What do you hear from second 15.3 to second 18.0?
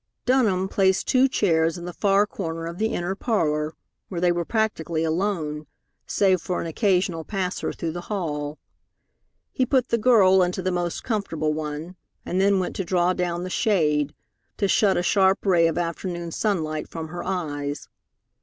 ray of afternoon sunlight from her eyes.